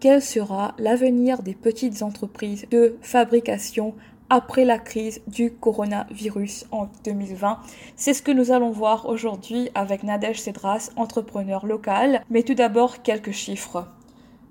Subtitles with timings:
[0.00, 3.94] quel sera l'avenir des petites entreprises de fabrication
[4.30, 7.58] après la crise du coronavirus en 2020.
[7.94, 12.22] C'est ce que nous allons voir aujourd'hui avec Nadège Cedras, entrepreneur local.
[12.30, 13.86] Mais tout d'abord, quelques chiffres.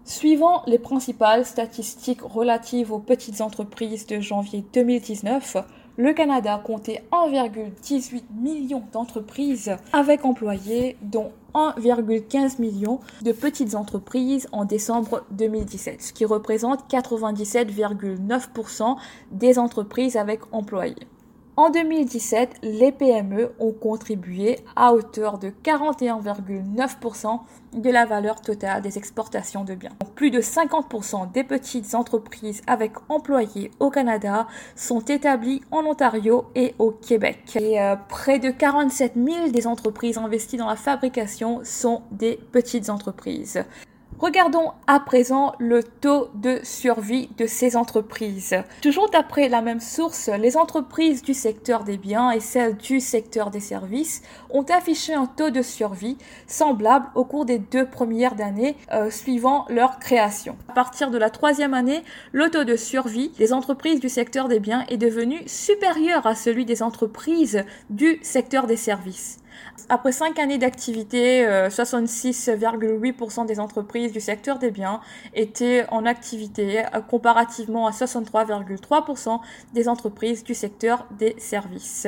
[0.05, 5.57] Suivant les principales statistiques relatives aux petites entreprises de janvier 2019,
[5.97, 14.65] le Canada comptait 1,18 million d'entreprises avec employés, dont 1,15 million de petites entreprises en
[14.65, 18.97] décembre 2017, ce qui représente 97,9%
[19.31, 21.07] des entreprises avec employés.
[21.57, 27.39] En 2017, les PME ont contribué à hauteur de 41,9%
[27.71, 29.93] de la valeur totale des exportations de biens.
[30.15, 36.75] Plus de 50% des petites entreprises avec employés au Canada sont établies en Ontario et
[36.77, 37.55] au Québec.
[37.55, 42.89] Et euh, près de 47 000 des entreprises investies dans la fabrication sont des petites
[42.89, 43.63] entreprises.
[44.17, 48.55] Regardons à présent le taux de survie de ces entreprises.
[48.81, 53.51] Toujours d'après la même source, les entreprises du secteur des biens et celles du secteur
[53.51, 58.77] des services ont affiché un taux de survie semblable au cours des deux premières années
[58.93, 60.55] euh, suivant leur création.
[60.69, 64.61] À partir de la troisième année, le taux de survie des entreprises du secteur des
[64.61, 69.39] biens est devenu supérieur à celui des entreprises du secteur des services.
[69.89, 74.99] Après cinq années d'activité, 66,8% euh, des entreprises du secteur des biens
[75.33, 79.39] étaient en activité euh, comparativement à 63,3%
[79.73, 82.07] des entreprises du secteur des services.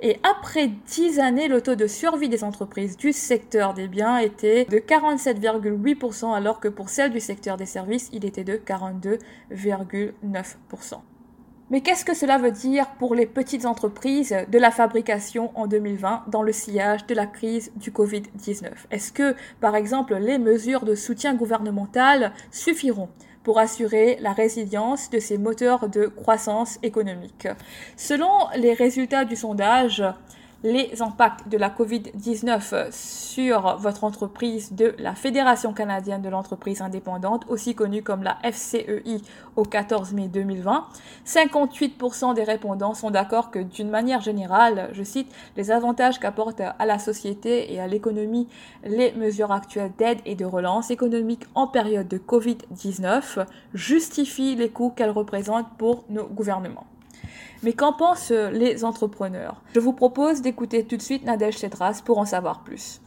[0.00, 4.64] Et après 10 années, le taux de survie des entreprises du secteur des biens était
[4.64, 11.00] de 47,8% alors que pour celles du secteur des services, il était de 42,9%.
[11.70, 16.24] Mais qu'est-ce que cela veut dire pour les petites entreprises de la fabrication en 2020
[16.28, 20.94] dans le sillage de la crise du Covid-19 Est-ce que, par exemple, les mesures de
[20.94, 23.08] soutien gouvernemental suffiront
[23.42, 27.48] pour assurer la résilience de ces moteurs de croissance économique?
[27.96, 30.04] Selon les résultats du sondage,
[30.64, 37.44] les impacts de la COVID-19 sur votre entreprise de la Fédération canadienne de l'entreprise indépendante,
[37.48, 39.20] aussi connue comme la FCEI
[39.56, 40.86] au 14 mai 2020.
[41.26, 46.86] 58% des répondants sont d'accord que d'une manière générale, je cite, les avantages qu'apportent à
[46.86, 48.48] la société et à l'économie
[48.84, 54.94] les mesures actuelles d'aide et de relance économique en période de COVID-19 justifient les coûts
[54.96, 56.86] qu'elles représentent pour nos gouvernements.
[57.64, 59.62] Mais qu'en pensent euh, les entrepreneurs?
[59.74, 63.00] Je vous propose d'écouter tout de suite Nadège Cedras pour en savoir plus.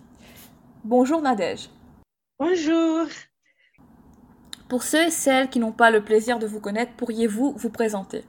[0.83, 1.69] Bonjour Nadège.
[2.39, 3.05] Bonjour.
[4.67, 8.23] Pour ceux et celles qui n'ont pas le plaisir de vous connaître, pourriez-vous vous présenter?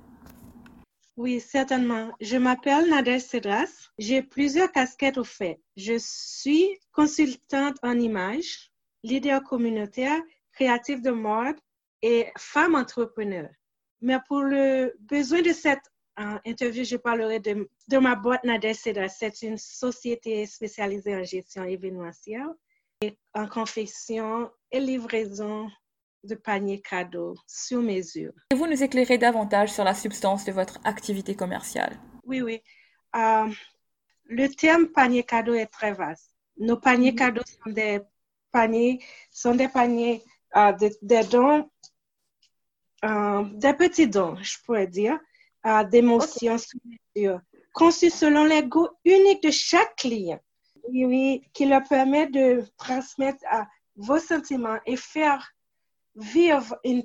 [1.16, 2.10] Oui, certainement.
[2.20, 3.88] Je m'appelle Nadège Cedras.
[3.98, 5.62] J'ai plusieurs casquettes au fait.
[5.78, 8.70] Je suis consultante en images,
[9.02, 10.20] leader communautaire,
[10.52, 11.56] créative de mode
[12.02, 13.48] et femme entrepreneur.
[14.02, 19.08] Mais pour le besoin de cette en interview, je parlerai de, de ma boîte Nadeseda.
[19.08, 22.48] C'est une société spécialisée en gestion événementielle
[23.00, 25.70] et en confection et livraison
[26.24, 28.32] de paniers cadeaux sur mesure.
[28.50, 31.96] Pouvez-vous nous éclairer davantage sur la substance de votre activité commerciale?
[32.24, 32.60] Oui, oui.
[33.14, 33.48] Euh,
[34.24, 36.34] le terme panier cadeau est très vaste.
[36.58, 37.14] Nos paniers mm-hmm.
[37.14, 38.00] cadeaux sont des
[38.50, 40.24] paniers, sont des paniers,
[40.56, 41.70] euh, des dons,
[43.04, 45.18] euh, des petits dons, je pourrais dire,
[45.90, 46.56] d'émotions
[47.72, 50.40] conçues selon les goûts uniques de chaque client,
[50.88, 55.52] oui, qui leur permet de transmettre à vos sentiments et faire
[56.14, 57.04] vivre une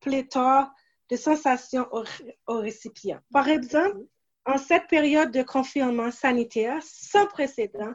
[0.00, 0.70] pléthore
[1.08, 2.04] de sensations aux,
[2.46, 3.20] aux récipients.
[3.32, 4.00] Par exemple,
[4.44, 7.94] en cette période de confinement sanitaire sans précédent,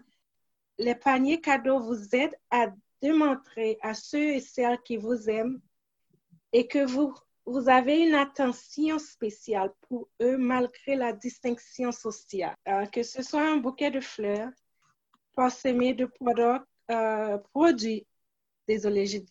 [0.77, 2.67] les paniers cadeaux vous aident à
[3.01, 5.61] démontrer à ceux et celles qui vous aiment
[6.53, 7.13] et que vous
[7.45, 12.55] vous avez une attention spéciale pour eux malgré la distinction sociale.
[12.67, 14.51] Euh, que ce soit un bouquet de fleurs,
[15.35, 18.05] parsemé de produits, euh, produits
[18.67, 19.25] désolé,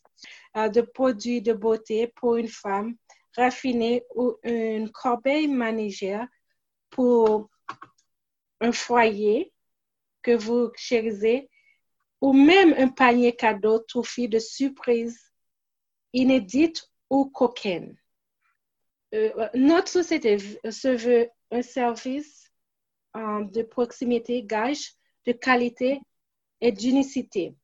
[0.56, 2.96] euh, de produits de beauté pour une femme
[3.36, 6.26] raffinée ou une corbeille manigère
[6.90, 7.48] pour
[8.60, 9.52] un foyer
[10.22, 11.48] que vous chérissez
[12.20, 15.32] ou même un panier cadeau trouvé de surprises
[16.12, 17.99] inédites ou coquines.
[19.14, 22.50] Euh, notre société se veut un service
[23.16, 24.92] euh, de proximité, gage
[25.26, 26.00] de qualité
[26.60, 27.54] et d'unicité.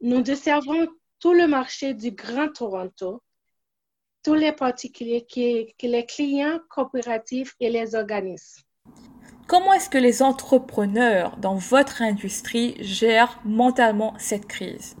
[0.00, 0.88] Nous desservons
[1.18, 3.22] tout le marché du Grand Toronto,
[4.24, 8.62] tous les particuliers, qui, les clients coopératifs et les organismes.
[9.46, 14.96] Comment est-ce que les entrepreneurs dans votre industrie gèrent mentalement cette crise?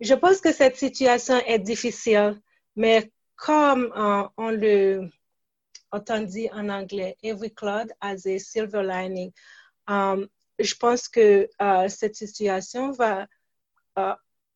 [0.00, 2.40] Je pense que cette situation est difficile,
[2.76, 3.92] mais comme
[4.36, 5.10] on le
[5.92, 9.32] entendit en anglais, every cloud has a silver lining.
[9.86, 12.92] Um, je pense que uh, cette situation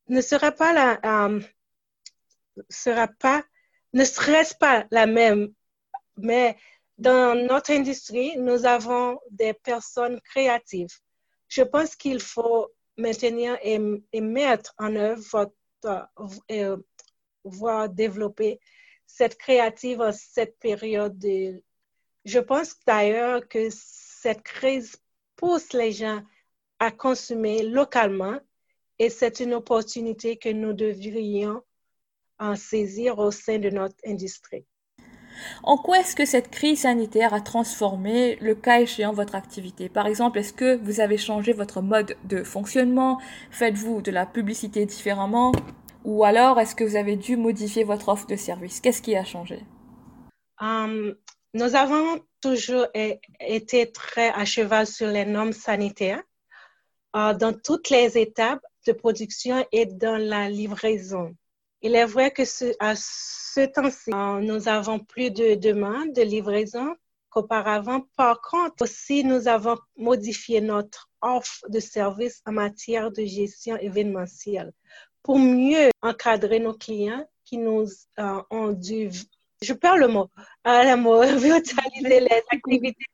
[0.09, 1.31] ne sera pas la,
[2.69, 3.43] sera pas,
[3.93, 5.55] ne serait pas la même,
[6.17, 6.57] mais
[6.99, 10.99] dans notre industrie, nous avons des personnes créatives.
[11.49, 13.79] Je pense qu'il faut maintenir et,
[14.21, 16.09] mettre en œuvre votre,
[16.51, 16.77] euh,
[17.45, 18.61] voire développer
[19.07, 21.19] cette créative en cette période.
[21.19, 21.63] De...
[22.25, 24.97] Je pense d'ailleurs que cette crise
[25.37, 26.23] pousse les gens
[26.79, 28.39] à consommer localement
[28.99, 31.63] et c'est une opportunité que nous devrions
[32.39, 34.65] en saisir au sein de notre industrie.
[35.63, 39.89] En quoi est-ce que cette crise sanitaire a transformé, le cas échéant, votre activité?
[39.89, 43.19] Par exemple, est-ce que vous avez changé votre mode de fonctionnement?
[43.51, 45.53] Faites-vous de la publicité différemment?
[46.05, 48.81] Ou alors, est-ce que vous avez dû modifier votre offre de service?
[48.81, 49.61] Qu'est-ce qui a changé?
[50.61, 51.15] Um,
[51.55, 52.87] Nous avons toujours
[53.41, 56.23] été très à cheval sur les normes sanitaires
[57.15, 61.35] uh, dans toutes les étapes de production et dans la livraison.
[61.83, 62.43] Il est vrai que
[62.81, 66.97] à ce temps-ci, euh, nous avons plus de demandes de livraison
[67.29, 68.03] qu'auparavant.
[68.17, 74.73] Par contre, aussi, nous avons modifié notre offre de services en matière de gestion événementielle
[75.23, 77.87] pour mieux encadrer nos clients qui nous
[78.19, 79.11] euh, ont dû,
[79.63, 80.29] je perds le mot,
[80.65, 83.07] à la mot, virtualiser les activités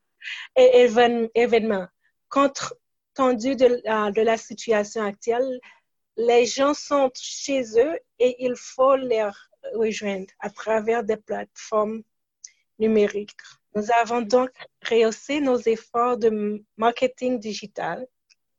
[0.57, 0.89] et
[1.35, 1.87] événements.
[2.29, 2.73] Compte
[3.15, 5.61] tenu de, euh, de la situation actuelle,
[6.17, 9.29] les gens sont chez eux et il faut les
[9.75, 12.03] rejoindre à travers des plateformes
[12.79, 13.37] numériques.
[13.79, 14.51] Nous avons donc
[14.91, 18.09] rehaussé nos efforts de marketing digital,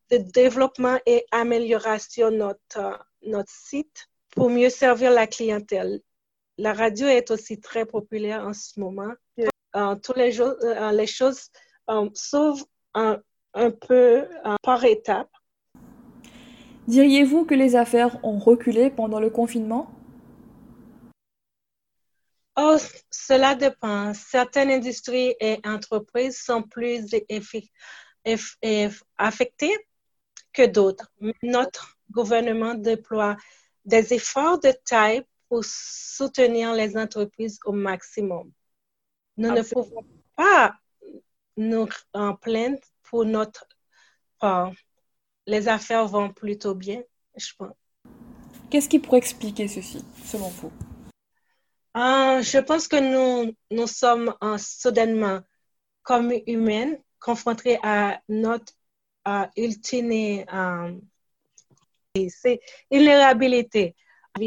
[0.09, 5.99] de développement et amélioration de notre, notre site pour mieux servir la clientèle.
[6.57, 9.11] La radio est aussi très populaire en ce moment.
[9.75, 11.49] Euh, tous les, euh, les choses
[11.89, 13.19] euh, s'ouvrent un,
[13.55, 14.25] un, peu
[14.63, 15.35] par étapes
[16.87, 19.91] Diriez-vous que les affaires ont reculé pendant le confinement?
[22.61, 22.77] Oh,
[23.09, 24.13] cela dépend.
[24.13, 27.05] Certaines industries et entreprises sont plus
[29.17, 29.77] affectées
[30.51, 31.09] que d'autres.
[31.41, 33.37] Notre gouvernement déploie
[33.85, 38.51] des efforts de taille pour soutenir les entreprises au maximum.
[39.37, 40.73] Nous ne pouvons pas
[41.55, 43.65] nous en plaindre pour notre
[44.37, 44.73] part
[45.47, 47.01] les affaires vont plutôt bien,
[47.35, 47.73] je pense.
[48.69, 50.71] Qu'est-ce qui pourrait expliquer ceci, selon vous?
[51.97, 55.39] Euh, je pense que nous, nous sommes soudainement,
[56.03, 58.73] comme humains, confrontés à notre
[59.57, 60.93] ultime euh,
[62.91, 63.95] vulnérabilité.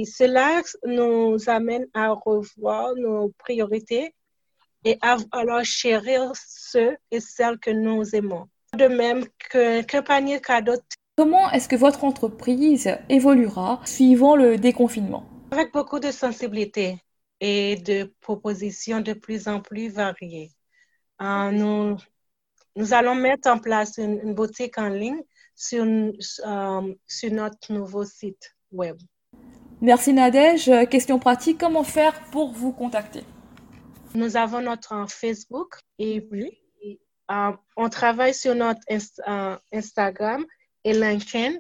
[0.05, 4.15] Cela nous amène à revoir nos priorités
[4.85, 10.75] et à alors chérir ceux et celles que nous aimons de même qu'un panier cadeau.
[11.17, 15.25] Comment est-ce que votre entreprise évoluera suivant le déconfinement?
[15.51, 16.99] Avec beaucoup de sensibilité
[17.43, 20.53] et de propositions de plus en plus variées.
[21.21, 21.97] Euh, nous,
[22.77, 25.21] nous allons mettre en place une, boutique en ligne
[25.57, 28.97] sur, euh, sur notre nouveau site web.
[29.81, 30.71] Merci Nadège.
[30.89, 33.25] Question pratique, comment faire pour vous contacter?
[34.15, 36.63] Nous avons notre Facebook et puis
[37.33, 40.47] euh, on travaille sur notre euh, Instagram
[40.85, 41.57] et LinkedIn.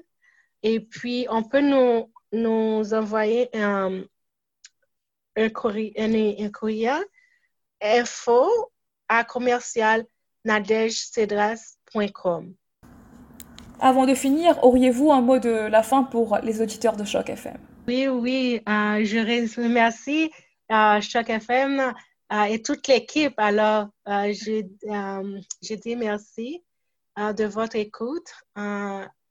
[0.62, 4.04] Et puis, on peut nous, nous envoyer un,
[5.36, 6.92] un, courrier, un, courrier
[7.80, 8.48] info
[9.08, 10.04] à commercial
[13.80, 17.58] Avant de finir, auriez-vous un mot de la fin pour les auditeurs de Choc FM?
[17.88, 20.30] Oui, oui, euh, je remercie
[20.70, 21.92] euh, Choc FM
[22.32, 23.34] euh, et toute l'équipe.
[23.36, 26.62] Alors, euh, je, euh, je, dis merci
[27.16, 28.32] de votre écoute.